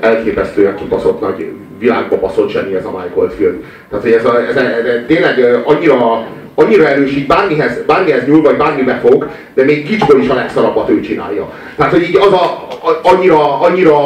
[0.00, 3.64] elképesztően kibaszott nagy világba baszott zseni ez a Michael Field.
[3.88, 8.42] Tehát, hogy ez, a, ez, a, ez a, tényleg annyira, annyira erősít, bármihez, bármihez nyúl,
[8.42, 11.50] vagy bármibe fog, de még kicsből is a legszarabbat ő csinálja.
[11.76, 13.98] Tehát, hogy így az a, a annyira, annyira,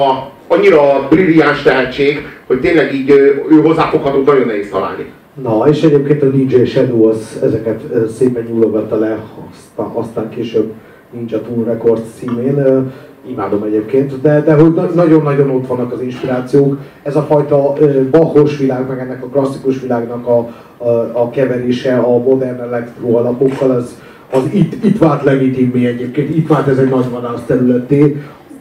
[0.48, 3.10] annyira brilliáns tehetség, hogy tényleg így
[3.50, 5.06] ő hozzáfogható nagyon nehéz találni.
[5.42, 7.80] Na, és egyébként a DJ Shadow az ezeket
[8.16, 9.18] szépen nyúlogatta le,
[9.50, 10.72] aztán, aztán később
[11.10, 12.90] Ninja Tool Records címén.
[13.28, 16.78] Imádom egyébként, de, de hogy nagyon-nagyon ott vannak az inspirációk.
[17.02, 17.72] Ez a fajta
[18.10, 20.38] bahos világ, meg ennek a klasszikus világnak a,
[20.76, 23.98] a, a keverése a modern elektro alapokkal, az,
[24.32, 28.16] az itt, itt vált legitimé egyébként, itt vált ez egy nagy vadász területé,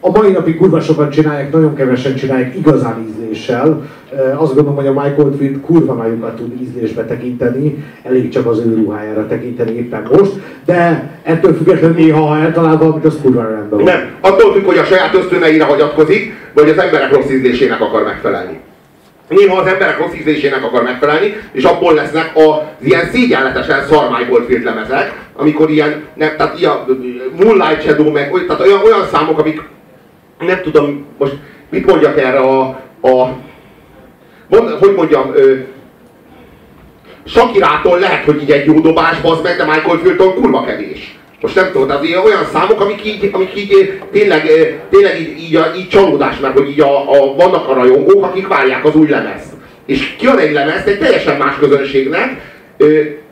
[0.08, 3.82] a mai napig kurva sokan csinálják, nagyon kevesen csinálják igazán ízléssel.
[4.36, 8.76] Azt gondolom, hogy a Michael Field kurva nagyokat tud ízlésbe tekinteni, elég csak az ő
[8.76, 10.32] ruhájára tekinteni éppen most,
[10.66, 15.14] de ettől függetlenül néha eltalál valamit, az kurva rendben Nem, attól függ, hogy a saját
[15.14, 18.60] ösztöneire hagyatkozik, vagy az emberek rossz ízlésének akar megfelelni.
[19.30, 24.46] Néha az emberek rossz ízlésének akar megfelelni, és abból lesznek az ilyen szégyenletesen szar Michael
[24.48, 26.74] Field lemezek, amikor ilyen, nem, tehát ilyen
[27.40, 29.62] Moonlight Shadow, meg tehát olyan, olyan számok, amik
[30.40, 31.34] nem tudom, most
[31.70, 32.60] mit mondjak erre a,
[33.02, 33.30] a
[34.48, 35.56] mond, hogy mondjam, ö,
[37.26, 41.18] Sakirától lehet, hogy így egy jó dobás, bazd meg, de Michael Fieldtől kurva kevés.
[41.42, 44.50] Most nem tudom, tehát olyan számok, amik így, amik így tényleg,
[44.90, 48.86] tényleg így, így, így csalódás, mert hogy így a, a, vannak a rajongók, akik várják
[48.86, 49.54] az új lemezt.
[49.86, 52.42] És kiad egy lemezt egy teljesen más közönségnek,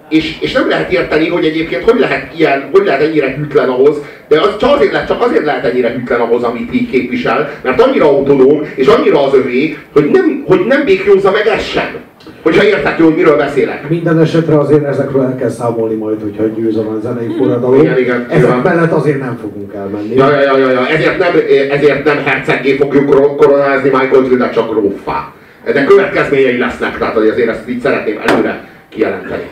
[0.10, 3.98] és, és nem lehet érteni, hogy egyébként hogy lehet ilyen, hogy lehet ennyire hűtlen ahhoz,
[4.28, 7.82] de az csak azért lehet, csak azért lehet ennyire hűtlen ahhoz, amit így képvisel, mert
[7.82, 12.04] annyira autonóm, és annyira az övé, hogy nem, hogy nem békjózza meg ez sem.
[12.42, 13.90] Hogyha értek hogy miről beszélek.
[13.90, 17.80] Minden esetre azért ezekről el kell számolni majd, hogyha győzöm a zenei forradalom.
[17.80, 18.26] Igen, igen.
[18.30, 20.16] Ezek mellett azért nem fogunk elmenni.
[20.16, 20.88] Ja, ja, ja, ja.
[20.88, 21.34] Ezért nem,
[21.72, 25.34] ezért nem herceggé fogjuk koronázni Michael Zildet, csak róffá.
[25.74, 29.44] De következményei lesznek, tehát azért ezt így szeretném előre kijelenteni.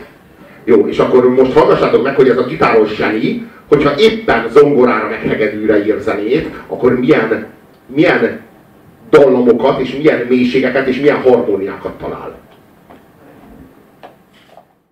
[0.64, 5.20] Jó, és akkor most hallgassátok meg, hogy ez a gitáros zseni, hogyha éppen zongorára meg
[5.20, 7.46] hegedűre ír zenét, akkor milyen,
[7.86, 8.40] milyen
[9.10, 12.33] dallamokat, és milyen mélységeket, és milyen harmóniákat talál.